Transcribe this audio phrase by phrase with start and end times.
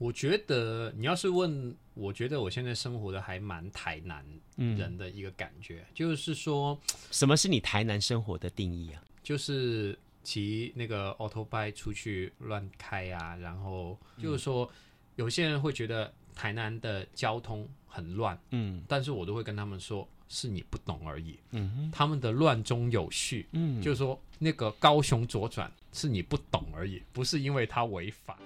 [0.00, 4.24] 我觉得你要是问，我觉得我现在生活的还蛮台南
[4.56, 6.80] 人的一个感觉，嗯、就是说，
[7.10, 9.04] 什么是你台南生活的定义啊？
[9.22, 14.70] 就是骑那个 auto bike 出去乱开啊，然后就是说，嗯、
[15.16, 28.38] 有些人会觉得台南的交通很乱，嗯，但是我都会跟他们说，是你不懂而已，嗯哼，他们的乱中有序，嗯，就是说那个高雄左转是你不懂而已，不是因为它违法。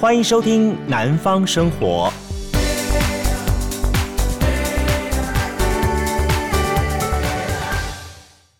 [0.00, 2.10] 欢迎收听《南方生活》。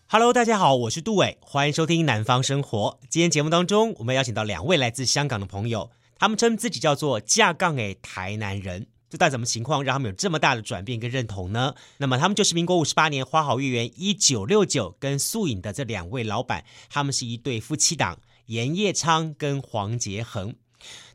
[0.07, 2.99] Hello，大家好，我是杜伟，欢迎收听《南方生活》。
[3.09, 8.85] 今天节目当中，我们邀请到两位来自香港的朋友，他们称自己叫做“架杠诶台南人”。
[9.09, 11.73] 这到底什么情况，让他们有这么大的转变跟认同呢？
[11.97, 20.53] 那么，他们就是民国五十八年花好月圆一九六九跟素影的这两位老板，他们是一对夫妻档，严业昌跟黄杰恒。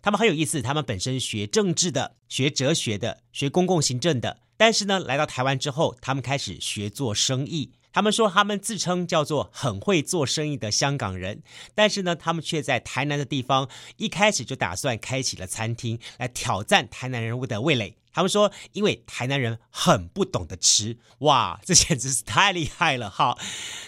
[0.06, 7.72] 他们很有意思，他们本身学政治的，学哲学的，学公共行政的，但是呢，来到台湾之后，他们开始学做生意。
[7.92, 11.42] 他们说他们自称叫做很会做生意的香港人，
[11.74, 17.96] 但是呢，他们却在台南的地方一开始就打算开启了餐厅，来挑战台南人物的味蕾。
[18.16, 23.36] 他们说，因为台南人很不懂得吃，哇， 这简直是太厉害了哈。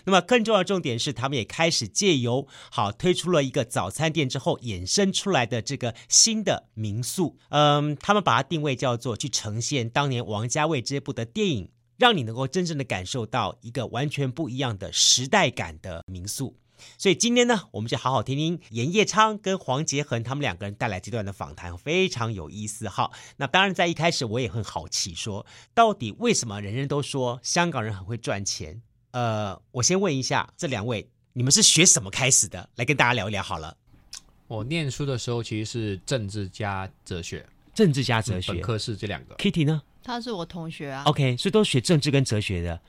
[0.04, 7.38] 那么更重要的重点是，他们也开始借由好推出了一个早餐店之后衍生出来的这个新的民宿。
[7.48, 16.54] 嗯，他们把它定位叫做去呈现当年王家卫这部的电影，让你能够真正的感受到一个完全不一样的时代感的民宿。
[16.96, 23.10] 所以今天呢，我们就好好听听严业昌跟黄杰恒他们两个人带来这段的访谈，非常有意思哈。
[23.36, 28.80] 那当然，在一开始我也很好奇说，说到底为什么人人都说香港人很会赚钱？
[29.10, 32.68] 呃，我先问一下这两位，你们是学什么开始的？
[32.76, 33.76] 来跟大家聊一聊好了。
[34.46, 39.34] 我念书的时候其实是政治加哲学，政治加哲学，本科是这两个。
[39.36, 39.82] Kitty 呢？
[40.02, 41.02] 他是我同学啊。
[41.04, 42.80] OK，所以都学政治跟哲学的。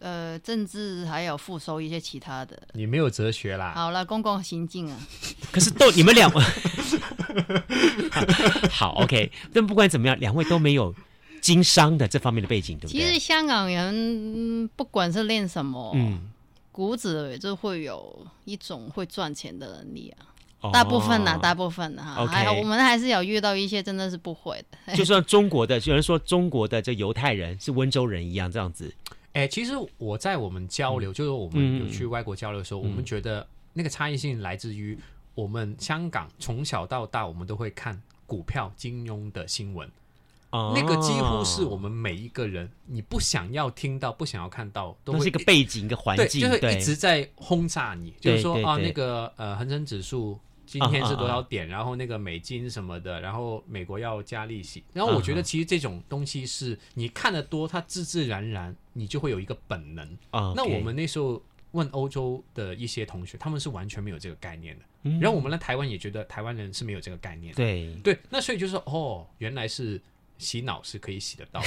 [0.00, 2.60] 呃，政治还有复收一些其他的。
[2.72, 3.72] 你没有哲学啦。
[3.74, 4.96] 好了，公共行径啊。
[5.50, 6.42] 可是都你们两 位
[8.70, 10.94] 好 OK，但不管怎么样，两位都没有
[11.40, 13.00] 经商的这方面的背景，对不对？
[13.00, 16.30] 其实香港人不管是练什么，嗯，
[16.70, 20.26] 骨子里就会有一种会赚钱的能力啊。
[20.60, 24.94] 哦、大部分呐、啊，大部分哈、啊，还有 Okay 我们还是有遇到一些真的是不会的。
[24.96, 28.92] 就像中国的，有人说中国的这犹太人是温州人一样，这样子。
[29.32, 34.98] 哎、欸，其实我在我们交流，嗯、就是我们有去外国交流的时候，嗯、我们觉得那个差异性来自于
[35.34, 39.88] 我们香港从小到大，我们都会看股票、金融的新闻，
[40.50, 50.38] 哦、那个几乎是我们每一个人，你不想要听到、不想要看到，都是一个背景、一个环境，就是一直在轰炸你，就是说啊，那个呃，恒生指数。
[50.68, 51.66] 今天是多少点？
[51.66, 54.84] 然后那个美金什么的，然后美国要加利息。
[54.92, 60.18] 然后我觉得其实这种东西是你看得多，它自自然然你就会有一个本能。
[60.30, 64.84] 那我们那时候问欧洲的一些同学，他们是完全没有这个概念的。
[65.18, 67.56] 然后我们来台湾也觉得台湾人是没有这个概念的。
[67.56, 70.00] 对对，那所以就是哦，原来是。
[70.38, 71.60] 洗脑是可以洗得到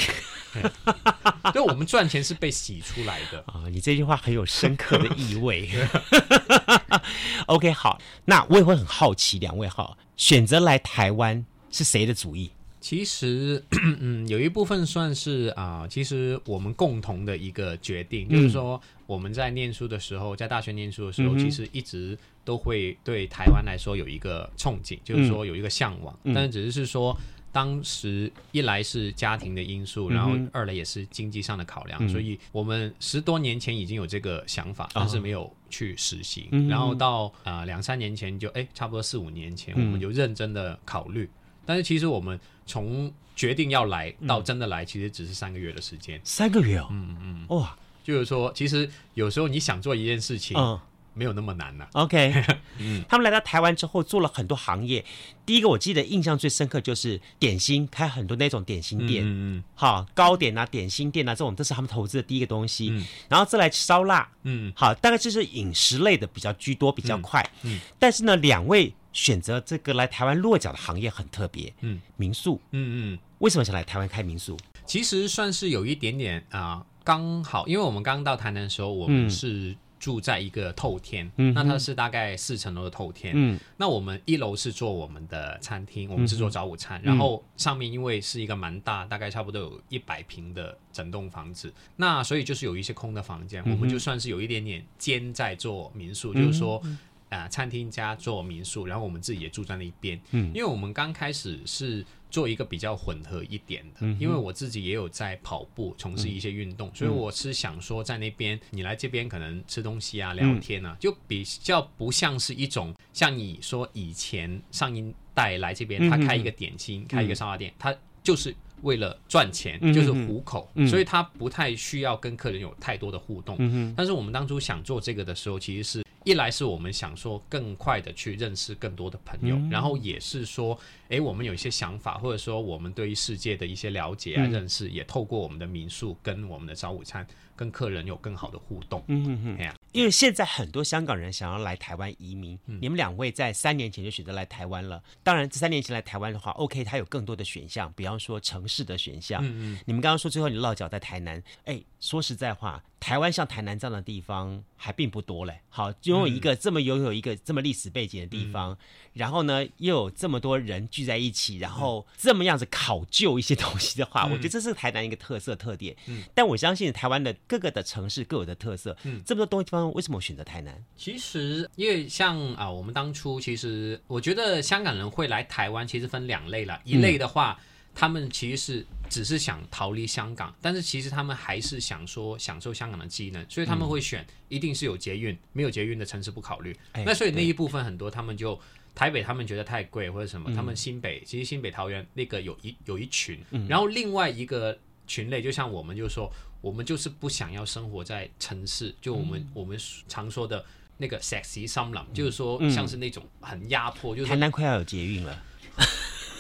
[0.54, 3.66] 的， 就我们赚钱是被洗出来的啊！
[3.70, 5.70] 你这句话很有深刻的意味。
[7.48, 12.52] OK，好，那我也会很好奇，两位哈，选择来台湾是谁的主意？
[12.80, 13.64] 其实，
[14.00, 27.16] 嗯，有一部分算是啊、呃，其实我们共同的一个决定，嗯、就是说我们在念书的时候，在大学念书的时候，嗯、其实一直都会对台湾来说有一个憧憬，就是说有一个向往，嗯、但是只是是说。
[27.52, 36.48] 当时一来是家庭的因素，然后二来也是经济上的考量，嗯、所以我们十多年前已经有这个想法，但是没有去实行。
[36.52, 41.26] 哦、然后到啊、呃、两三年前就哎，差不多四五年前，我们就认真的考虑。
[41.26, 41.30] 嗯、
[41.66, 46.20] 但是其实我们从决定要来到真的来，其实只是三个月的时间。
[46.24, 50.58] 三个月哦，嗯嗯，哇，就是说，其实有时候你想做一件事情。
[50.58, 50.80] 嗯
[51.14, 52.04] 没有那么难了、啊。
[52.04, 52.44] OK，
[52.80, 55.04] 嗯，他们来到台湾之后做了很多行业。
[55.46, 62.90] 第一个我记得印象最深刻就是点心，开很多那种点心店，嗯嗯，好糕点啊、点心店啊这种，这是他们投资的第一个东西。
[62.92, 67.42] 嗯、然后再来烧腊，嗯，好，大概就是饮食类的比较居多，比较快。
[67.64, 74.58] 嗯，嗯但是呢，两位选择这个来台湾落脚的行业很特别，嗯，民宿，嗯嗯，为什么想来台湾开民宿？
[74.86, 79.76] 其实算是有一点点啊、呃，刚好，因为我们刚到台南的时候，我们是。
[80.02, 83.34] 住在一个透天，嗯、那它是大概四层楼的透天。
[83.36, 96.82] 嗯，那我们一楼是做我们的餐厅，我们是做早午餐，嗯、然后上面因为是一个蛮大，大概差不多有一百平的整栋房子，那所以就是有一些空的房间，嗯、我们就算是有一点点兼在做民宿，嗯、就是说。
[97.32, 100.20] 啊、呃，餐厅加做民宿，然后我们自己也住在那边。
[100.32, 123.56] 嗯，因为我们刚开始是做一个比较混合一点的，嗯、因为我自己也有在跑步，从事一些运动，嗯、所以我是想说，在那边你来这边可能吃东西啊、聊天啊，嗯、就比较不像是一种像你说以前上一代来这边，他开一个点心、嗯、开一个烧腊店，他就是为了赚钱，就是糊口，所以他不太需要跟客人有太多的互动。
[123.60, 126.06] 嗯、哼但是我们当初想做这个的时候，其实是。
[126.24, 130.78] 一来是我们想说更快的去认识更多的朋友，嗯、然后也是说，
[131.10, 137.26] 哎，我们有一些想法，或者说我们对于世界的一些了解啊、嗯、认识，也透过我们的民宿跟我们的早午餐，
[137.56, 139.04] 跟客人有更好的互动。
[139.08, 145.02] 嗯嗯嗯，呀因为现在很多香港人想要来台湾移民，嗯、你们两位在三年前就选择来台湾了。
[145.24, 149.44] 当然，这三年前来台湾的话，OK，它有更多的选项，比方说城市的选项。
[149.44, 152.84] 嗯嗯，你们刚刚说最后你落脚在台南，哎，说实在话。
[153.02, 155.60] 台湾像台南这样的地方还并不多嘞。
[155.70, 158.78] 好，拥有一个这么拥有一个这么历史背景的地方，嗯、
[159.14, 165.98] 然后呢又有这么多人聚在一起，然后这么样子考究一些东西的话，嗯、我觉得这是台南一个特色特点。
[166.06, 168.96] 嗯，但我相信台湾的各个的城市各有的特色。
[169.04, 170.86] 嗯，这么多东西地方为什么我选择台南？
[170.96, 177.58] 其实因为像啊，我们当初其实我觉得香港人会来台湾，其实分两类了，一类的话。
[177.60, 186.74] 嗯他们其实是只是想逃离香港，但是其实他们还是想说享受香港的机能，所以他们会选一定是有捷运，没有捷运的城市不考虑。
[186.94, 188.58] 哎、那所以那一部分很多他们就
[188.96, 196.32] 台北他们觉得太贵或者什么，嗯、他们新北其实新北桃园那个有一有一群，嗯、然后另外一个群类就像我们就说，
[196.62, 200.64] 我们就是不想要生活在城市，就我们、嗯、我们常说的
[200.98, 205.44] 那个 sexy 森林，就是说像是那种很压迫，就是台南快要有捷运了。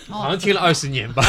[0.09, 1.23] 好像听了二十年吧，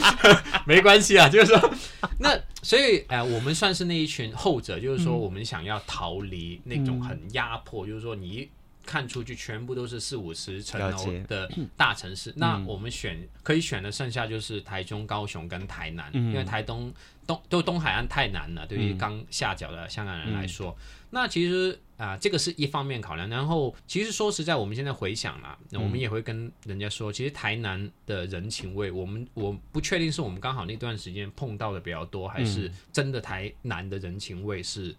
[0.66, 1.74] 没关系啊，就是说，
[2.18, 8.48] 那所以，哎、呃，我们算是那一群后者，就是说，我们想要逃离那种很压迫，嗯、就是说，你一
[8.84, 16.92] 看出去全部都是四五十层楼的大城市，那我们选可以选的剩下就是台中、高雄跟台南，嗯、因为台东
[17.26, 21.78] 东都东海岸太难了，对于刚下脚的香港人来说，嗯、那其实。
[21.98, 23.28] 啊，这个是一方面考量。
[23.28, 34.92] 然后，其实说实在，我们现在回想啦，那我们也会跟人家说，其实台南的人情味，我们我不确定是我们刚好那段时间碰到的比较多，还是真的台南的人情味是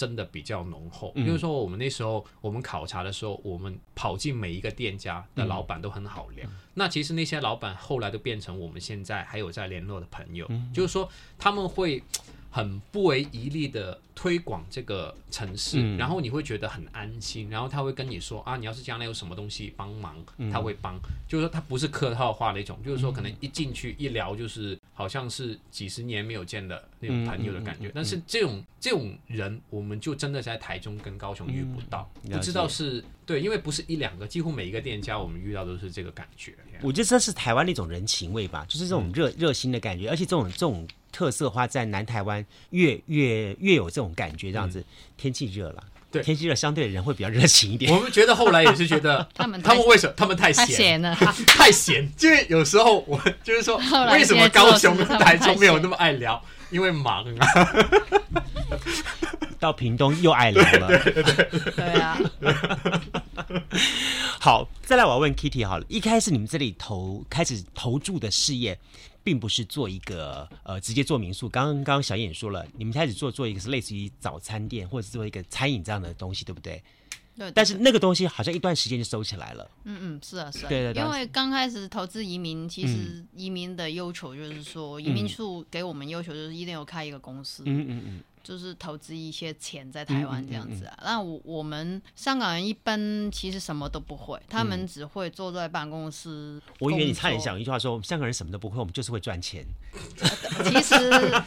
[0.00, 1.12] 真的比较浓厚。
[1.12, 6.48] 比如说，我们那时候我们考察的时候，我们跑进每一个店家的老板都很好聊。
[6.72, 10.50] 那其实那些老板后来都变成我们现在还有在联络的朋友。
[10.72, 11.06] 就是说，
[11.38, 12.02] 他们会。
[12.50, 20.16] 很不遗余力的推广这个城市，嗯、然后你会觉得很安心，然后他会跟你说啊，你要是将来有什么东西帮忙，
[20.52, 36.54] 他会帮，嗯、就是说他不是客套话那种，就是说可能一进去一聊就是好像是几十年没有见的那种朋友的感觉，但是这种这种人，我们就真的在台中跟高雄遇不到，嗯、不知道是对，因为不是一两个，几乎每一个店家我们遇到都是这个感觉。
[36.82, 40.86] 我觉得这是台湾的一种人情味吧，就是这种热热心的感觉，而且这种这种。
[41.12, 44.78] 特色的话，在南台湾越越越有这种感觉，这样子。
[44.78, 44.84] 嗯、
[45.16, 47.92] 天气热了，对，天气热，相对人会比较热情一点。
[47.92, 51.12] 我们觉得后来也是觉得 他们他们为什么他们太闲了，
[51.48, 53.76] 太闲，就是有时候我就是说，
[54.12, 56.40] 为什么高雄跟台中没有那么爱聊？
[56.70, 57.46] 因为忙啊。
[59.60, 62.18] 到屏东又爱聊了，对对对，对啊。
[64.40, 68.76] 好，再来我要问 Kitty 好了，一开始你们这里投开始投注的事业。
[69.22, 76.82] 并不是做一个呃直接做民宿，刚刚小燕也说了，你们开始做做一个是类似于早餐店或者是做一个餐饮这样的东西，对不对？
[77.36, 77.52] 对，对。
[77.54, 79.70] 但是那个东西好像一段时间就收起来了。
[79.84, 80.68] 嗯嗯，是啊是啊。
[80.70, 81.02] 对对对。
[81.02, 87.62] 因为刚开始投资移民，其实移民的要求就是说，嗯、移民处给我们要求就是一定要开一个公司。
[87.66, 88.20] 嗯嗯嗯。
[88.42, 96.60] 就是投资一些钱在台湾这样子啊，那、嗯嗯嗯、我我们香港人一般其实什么都不会，他们只会坐在办公室。
[96.78, 99.64] 我以为你差点想一句话说，我们香港人什么都不会，我们就是会赚钱。
[100.64, 100.94] 其实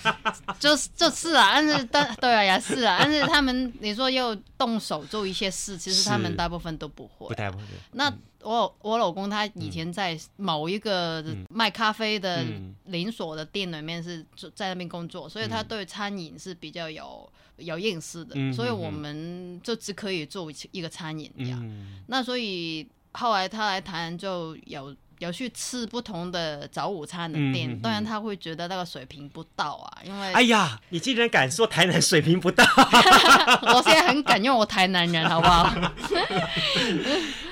[0.60, 7.28] 就是就是啊，但是但对啊也是啊，但是他们你说要动手做一些事，其实他们大部分都不会。
[7.28, 7.58] 不太会。
[7.92, 8.10] 那。
[8.10, 12.44] 嗯我我老公他以前在某一个卖咖啡的
[12.88, 14.22] 连锁的店里面是
[14.54, 21.32] 在那边工作，所以他对餐饮是比较有有认识的，所以我们就只可以做一个餐饮。
[22.08, 32.64] 那所以后来他来台湾就有有去吃不同的早午餐的店，嗯、当然他会觉得那个水平不到啊，因为哎呀，你竟然敢说台南水平不到？
[33.74, 35.74] 我现在很敢用我台南人，好不好？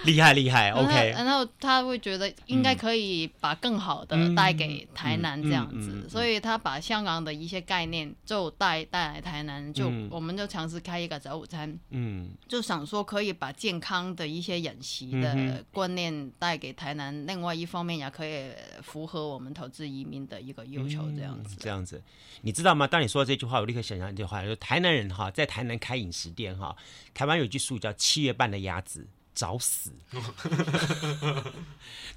[0.06, 1.12] 厉害厉害， OK。
[1.12, 18.50] 然后他会觉得应该可以把更好的带给台南这样子，嗯、所以他把香港的一些概念就带带来台南，就、嗯、我们就尝试开一个早午餐，嗯，就想说可以把健康的一些饮食的观念带给台南，嗯、另外一方面也可以
[18.82, 21.58] 符合我们投资移民的一个要求，这样子、嗯。
[21.60, 22.02] 这样子，
[22.42, 22.88] 你知道吗？
[22.88, 26.76] 当你说这句话，我立刻想象一句话，就台南人哈，在台南开饮食店哈，
[27.14, 29.08] 台湾有句俗语叫“七月半的鸭子”。
[29.34, 29.92] 找死！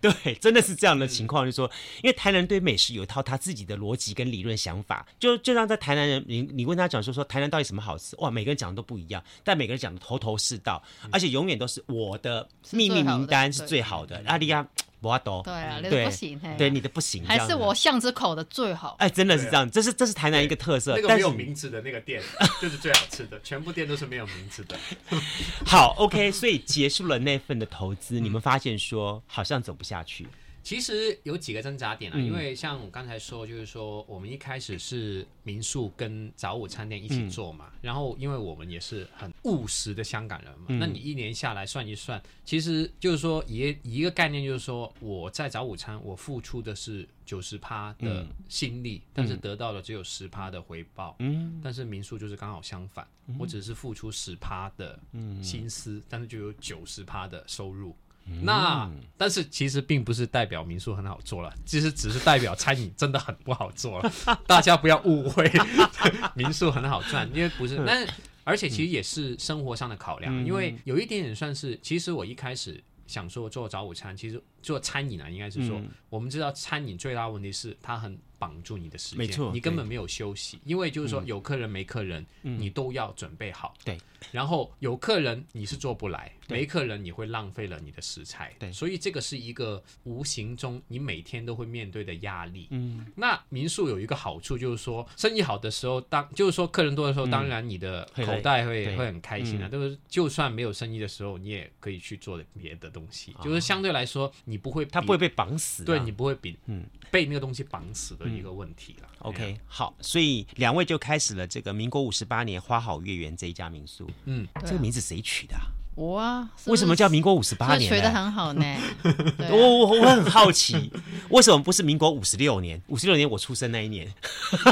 [0.01, 1.71] 对，真的是这样的情况，就是说，
[2.03, 14.67] 因为台南人对美食有一套他自己的逻辑跟理论想法，就就像在台南人，你你问他讲说说台南到底什么好吃，哇，每个人讲的都不一样，但每个人讲的头头是道，而且永远都是我的秘密名单是最好的，阿里亚。
[15.09, 18.97] 我懂，对啊，你的不行，对你的不行，还是我巷子口的最好。
[18.99, 20.95] 哎，真的是这样，这是这是台南一个特色。
[20.97, 22.23] 那个没有名字的那个店
[22.61, 24.77] 就是最好吃的，全部店都是没有名字的。
[25.67, 30.27] 好，OK，所以结束了那份的投资，你们发现说好像走不下去。
[30.65, 53.07] 其实有几个挣扎点啊，因为像我刚才说，就是说我们一开始是民宿跟早午餐店一起做嘛，然后因为我们也是很务实的香港人嘛，那你一年下来算一算，其实就是说一一个概念就是说我在早午餐我付出的是九十趴的心力，但是得到的只有十趴的回报，嗯，但是民宿就是刚好相反，
[53.39, 54.99] 我只是付出十趴的
[55.43, 57.95] 心思，但是就有九十趴的收入。
[58.43, 64.13] 那但是其实并不是代表民宿很好做了，其实只是代表餐饮真的很不好做了。
[64.47, 65.51] 大家不要误会，
[66.35, 67.83] 民宿很好赚，因为不是。
[67.87, 68.07] 但
[68.45, 75.81] 而且其实也是生活上的考量，因为有一点点算是，其实我一开始想说做早午餐，其实做餐饮啊，应该是说
[76.11, 78.19] 我们知道餐饮最大问题是它很。
[78.37, 83.73] 绑住你的时间，没错，你根本没有休息，因为就是说有客人没客人，你都要准备好。
[83.83, 83.97] 对，
[84.33, 88.53] 然后有客人你是做不来，没客人你会浪费了你的食材。
[88.59, 92.67] 对，所以这个是一个无形中你每天都会面对的压力。
[92.71, 99.69] 嗯，那民宿有一个好处就是说，生意好的时候，当就是说客人多的时候，当然你的口袋会会很开心啊。
[99.71, 103.35] 就是就算没有生意的时候，你也可以去做别的东西。
[103.43, 105.85] 就是相对来说，你不会，他不会被绑死。
[105.85, 108.27] 对，你不会比嗯被那个东西绑死的。
[108.29, 109.09] 一个问题了。
[109.21, 114.11] OK，好，所以两位就开始了这个民国五十八年花好月圆这一家民宿。
[114.25, 115.57] 嗯，这个名字谁取的？
[115.95, 116.49] 我啊。
[116.67, 117.89] 为什么叫民国五十八年？
[117.89, 118.65] 学的很好呢。
[119.51, 120.91] 我我我很好奇，
[121.31, 122.81] 为什么不是民国五十六年？
[122.89, 124.07] 五十六年我出生那一年。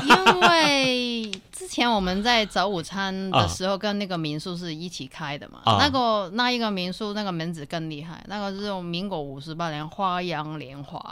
[0.04, 5.60] 因为之前我们在早午餐的时候，跟那个民宿是一起开的嘛。
[5.78, 11.02] 那个那一个民宿那个门子更厉害，那个是用民国五十八年花样年华。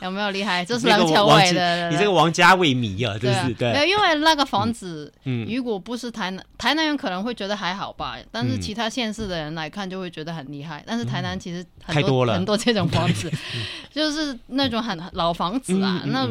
[0.00, 0.64] 有没有厉害？
[0.64, 1.88] 这是梁朝伟的。
[1.90, 3.88] 你这个王家卫迷啊，真是对。
[3.88, 5.10] 因为那个房子，
[5.48, 10.82] 如果不是台南，台南人可能会觉得还好吧，但是其他县市的人来看就会觉得很厉害。
[10.86, 13.30] 但是台南其实很多很多这种房子
[13.92, 16.28] 就是那种很老房子啊，那。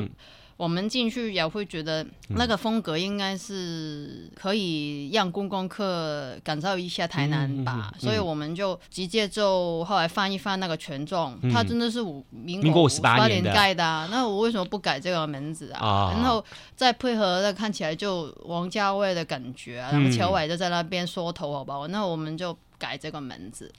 [0.56, 15.80] 我们进去也会觉得那个风格应该是可以让观光客感受一下台南吧，嗯嗯嗯、所以我们就直接就后来翻一翻那个权状，嗯、它真的是五民国五十八年盖的，啊，那我为什么不改这个名字啊？
[15.82, 16.42] 哦、然后
[16.76, 21.88] 再配合那看起来就王家卫的感觉，啊，然后乔伟就在那边缩头，好不好？
[21.88, 22.56] 那我们就。
[22.84, 23.72] 改这个名字，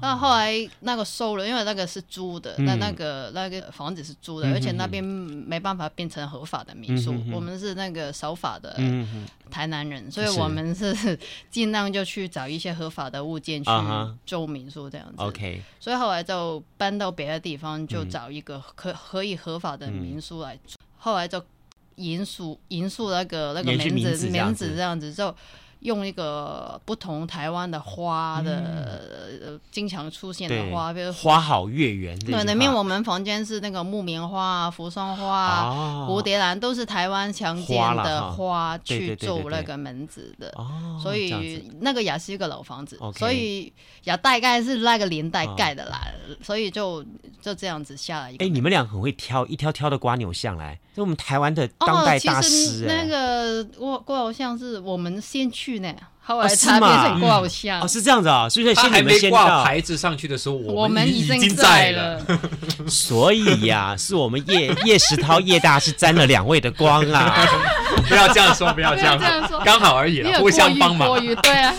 [0.00, 8.78] 那、啊、后来那个收了，因为那个是租的，那、嗯、那个那个房子是租的，而且那边没办法变成合法的民宿，我们是那个守法的
[9.50, 11.18] 台南人，嗯、所以我们是
[11.50, 13.70] 尽量就去找一些合法的物件去
[14.24, 15.14] 做民宿这样子。
[15.16, 20.76] OK，、啊、所以后来就搬到别的地方，就找一个可可以合法的民宿来住。
[20.78, 21.44] 嗯、后来就
[21.96, 25.34] 银宿银宿那个那个名字名字这样子就。
[25.84, 32.18] 用一个不同台湾的花的，经常出现的花，比如花好月圆。
[32.20, 40.50] 对，那面我们房间是那个木棉花、扶桑花、蝴蝶兰，都是台湾常见的花去做那个门子的。
[40.56, 43.70] 哦所以那个也是一个老房子，所以
[44.04, 46.00] 也大概是那个年代盖的啦。
[46.40, 47.04] 所以就
[47.42, 48.34] 就这样子下来。
[48.38, 52.84] 哎，你们俩很会挑，一挑挑的瓜牛巷来，就我们台湾的当代大师。
[52.86, 55.82] 那个蜗蜗牛巷是我们先去。
[56.26, 62.18] 后来差别是挂偶像哦，是这样子啊，所以现在还没挂牌子上去的时候，我们已经在了。
[62.88, 67.46] 所以呀，是我们叶 叶石涛叶大师沾了两位的光啊！
[68.08, 71.14] 不要这样说，不要这样说，刚好而已，互相帮忙。
[71.42, 71.74] 对啊。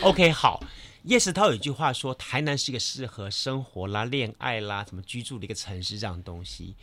[0.00, 0.62] OK，好，
[1.02, 6.74] 叶石涛有一句话说，台南是一个适合生活啦、恋爱啦、什么居住的一个城市，这样的东西。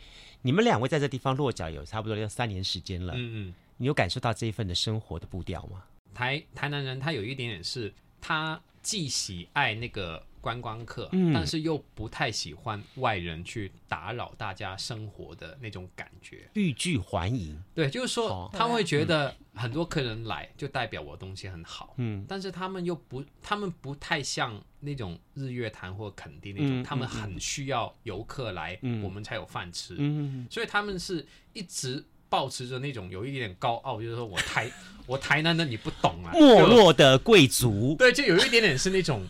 [0.42, 5.82] 你们两位在这地方落脚有差不多要三年时间了，嗯嗯，你有感受到这一份的生活的步调吗？
[6.12, 10.22] 台台南人他有一点点是，他既喜爱那个。
[10.42, 17.56] 观光客，但是又不太喜欢外人去打扰大家生活的那种感觉，欲拒还迎。
[17.74, 34.68] 对，就是说他们会觉得很多客人来就代表我东西很好，嗯，但是他们又不，他们不太像那种日月潭或垦丁那种，他们很需要游客来，我们才有饭吃，嗯，所以他们是一直保持着那种有一点点高傲，就是说我台
[35.06, 39.24] 我台南的你不懂啊，没落的贵族，对，就有一点点是那种。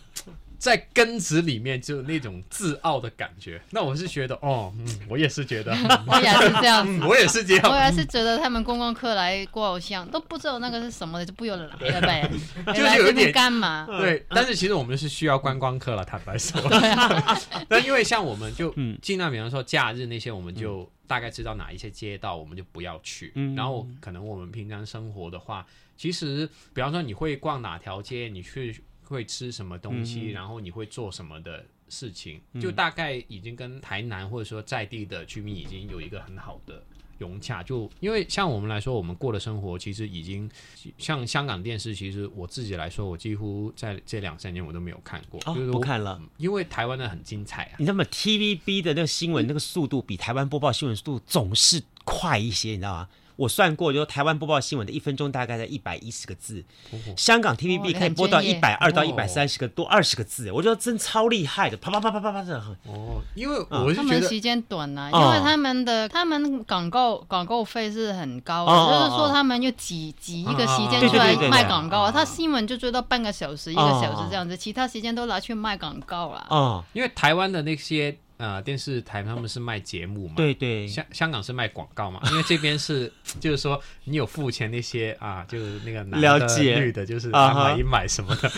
[0.63, 5.73] 在根子里面就那种自傲的感觉，那我是觉得哦，嗯，我也是觉得，
[6.07, 12.31] 我也是这样子， 我也是这样，我也是觉得他们观光客来过偶像都不知道那个是什么的，就不用来 了呗，
[12.67, 13.85] 就是有一点干嘛？
[13.99, 16.61] 对，但是其实我们是需要观光客了，坦白说。
[16.69, 23.33] 对啊，那因为像我们就尽量，比方说假日那些，我们就大概知道哪一些街道，我们就不要去。
[23.53, 25.65] 然后可能我们平常生活的话，
[25.97, 28.81] 其实比方说你会逛哪条街，你去。
[29.13, 36.83] 会吃什么东西，然后你会做什么的事情，嗯、就大概已经跟台南或者说在地的居民已经有一个很好的
[37.19, 37.61] 融洽。
[37.61, 40.49] 就因为像我们来说，我们过的生活其实已经
[40.97, 47.75] 像香港电视，其实我自己来说，我几乎在这两三年我都没有看过，哦、就是不看了，因为台湾的很精彩啊。
[47.77, 53.09] 你知道吗？TVB 的那个新闻那个速度比台湾播报新闻速度总是快一些，你知道吗？
[53.35, 62.57] 我算过，就台湾播报新闻的一分钟大概在一百一十个字，哦、香港 TVB 可以播到一百二到一百三十个多二十个字，我觉得真超厉害的，啪啪啪啪啪啪的。
[62.85, 76.45] 哦，因为我是觉得、嗯、他们时间短呐、啊，因为他们的、哦、他们广告广告费是很高的，哦、就是说他们就挤挤一个时间出来卖广告啊，他新闻就追到半个小时、哦、一个小时这样子，其他时间都拿去卖广告了。
[76.49, 78.17] 哦，因为台湾的那些。
[78.37, 80.33] 呃，电视台他们是卖节目嘛？
[80.35, 82.19] 对对，香香港是卖广告嘛？
[82.31, 86.47] 因为这边是，就是说你有付钱那些啊，就是那个男的、
[86.79, 88.49] 女的，就是买一买什么的。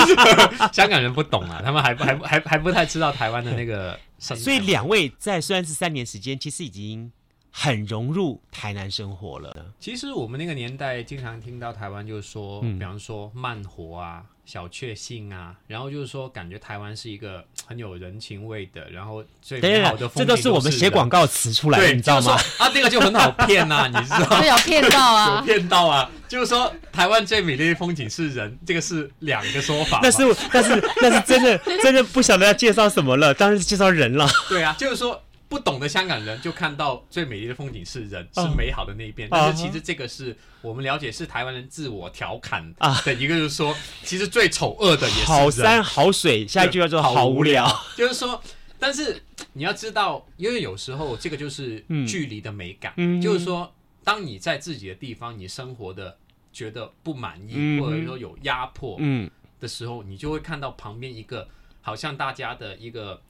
[0.72, 3.98] 香港人不懂啊，他们还还还还不太知道台湾的那个。
[4.18, 7.12] 所以两位在虽然是三年时间，其实已经
[7.56, 9.54] 很融入台南生活了。
[9.78, 14.24] 其实我们那个年代经常听到台湾就是说，比方说慢活啊。
[14.46, 20.18] 小确幸啊，然后就是说，感觉台湾是一个很有人情味的，然后最美好的风景。
[20.18, 22.34] 这都是我们写广告词出来的，你知道吗？
[22.58, 24.44] 啊，那个就很好骗呐， 你知道吗？
[24.44, 30.00] 有骗到啊，有骗到啊，就是说台湾最美丽的风景是人，这个是两个说法。
[30.02, 30.18] 但是，
[30.52, 34.28] 但是，但是真的，真的不晓得要介绍什么了，当然是介绍人了。
[34.50, 35.23] 对啊，就是说。
[35.48, 39.28] 不懂的香港人就看到最美丽的风景是人，是美好的那一边。
[39.30, 43.00] 但是其实这个是我们了解，是台湾人自我调侃啊。
[43.02, 46.46] 的一个，就是说，其实最丑恶的也是好山好水。
[46.46, 48.42] 下一句叫做好无聊，就是说，
[48.78, 56.16] 但是你要知道，因为有时候这个就是距离的美感，就是说，当你在自己的地方，你生活的
[56.52, 58.98] 觉得不满意，或者说有压迫
[59.60, 61.46] 的时候，你就会看到旁边一个
[61.80, 63.20] 好像大家的一个。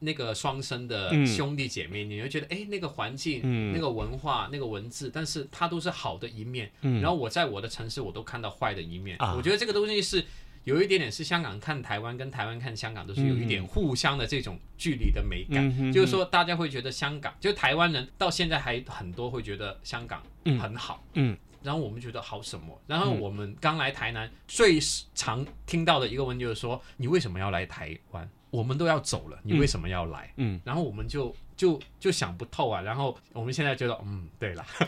[0.00, 6.70] 那个双生的兄弟姐妹，嗯、你会觉得，哎，那个环境、嗯、那个文化、那个文字，但是它都是好的一面。
[6.80, 9.16] 嗯、然后我在我的城市，我都看到坏的一面。
[9.18, 10.24] 啊、我觉得这个东西是
[10.64, 15.72] 有一点点是香港看台湾，跟台湾看香港都是有一点互相的这种距离的美感。
[15.78, 20.22] 嗯、就是说，大家会觉得香港，就台湾人到现在还很多会觉得香港
[20.58, 21.04] 很好。
[21.14, 21.36] 嗯。
[21.62, 22.80] 嗯然后我们觉得好什么？
[22.86, 24.78] 然后我们刚来台南，最
[25.14, 28.26] 常听到的一个问题就是说：你为什么要来台湾？
[28.50, 30.32] 我们都要走了，你为什么要来？
[30.36, 32.80] 嗯，嗯然后我们就就就想不透啊。
[32.80, 34.66] 然后我们现在觉得，嗯，对了，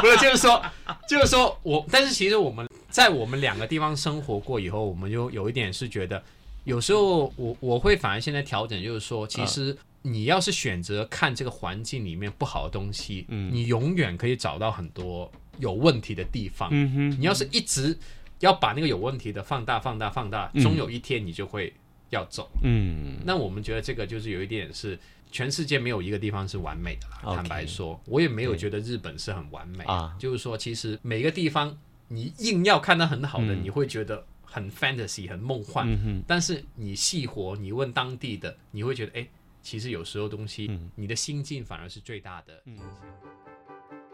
[0.00, 0.62] 不是，就是说，
[1.08, 6.22] 就是说我，但是其实我们在我们两个地方生活过以后，我们就有一点是觉得，
[6.64, 16.68] 有时候我我会反而现在调整，就是说，其实你要是选择看这个环境里面不好的东西，嗯，你永远可以找到很多有问题的地方。
[16.72, 17.98] 嗯哼，你要是一直。
[18.40, 21.70] 要把那个有问题的放大、放大、放大，终有一天你就会
[22.08, 22.50] 要走。
[22.62, 24.98] 嗯，那我们觉得这个就是有一点是
[25.30, 27.18] 全世界没有一个地方是完美的啦。
[27.22, 29.84] Okay, 坦白说，我也没有觉得日本是很完美。
[29.84, 31.76] 啊，就是说，其实每个地方
[32.08, 36.24] 你硬要看到很好的，嗯、你会觉得很 fantasy、很梦幻。
[36.26, 39.28] 但是你细活，你问当地的，你会觉得，哎，
[39.62, 42.62] 其实有时候东西，嗯、你的心境反而是最大的。
[42.66, 42.78] 嗯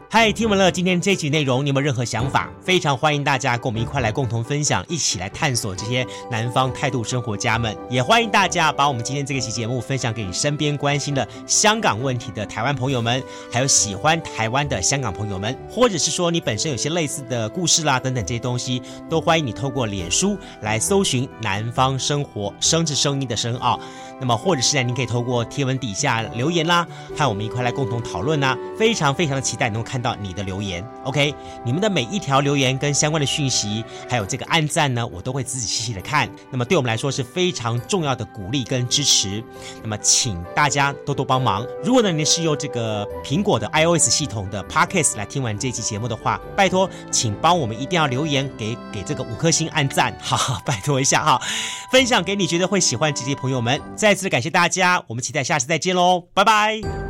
[0.09, 2.49] 嗨，听完了今天这集内容，你有没有任何想法？
[2.61, 7.75] 非常欢迎大家跟我们一块来共同分享，一起来探索这些南方态度生活家们。
[7.89, 23.77] 也欢迎大家把我们今天这个期节目分享给你身边关心的香港问题的台湾朋友们，还有喜欢台湾的香港朋友们，或者是说你本身有些类似的故事啦等等这些东西，都欢迎你透过脸书来搜寻“南方生活”，生是声音的声啊。
[24.21, 28.57] 那么或者是呢，您可以透过贴文底下留言啦，和我们一块来共同讨论呐。
[28.79, 29.96] 非常非常的期待能够看。
[29.97, 31.33] 看到你的留言，OK，
[31.65, 36.29] 你们的每一条留言跟相关的讯息，还有这个按赞呢，我都会仔仔细细的看。
[36.51, 39.43] 那么对我们来说是非常重要的鼓励跟支持。
[39.81, 41.65] 那么请大家多多帮忙。
[41.83, 51.41] 如果呢你是用这个苹果的 iOS 系统的 Podcast 来听完这期节目的话，拜托，请帮我们一定要留言给给这个五颗星按赞， 好拜托一下哈，
[51.91, 53.81] 分享给你觉得会喜欢这些朋友们。
[53.95, 57.06] 再次感谢大家，我们期待下次再见喽，拜拜。